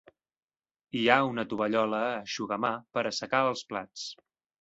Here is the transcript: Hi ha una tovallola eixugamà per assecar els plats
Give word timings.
Hi 1.01 1.01
ha 1.09 1.17
una 1.31 1.43
tovallola 1.51 1.99
eixugamà 2.13 2.73
per 2.99 3.05
assecar 3.11 3.43
els 3.51 3.63
plats 3.75 4.07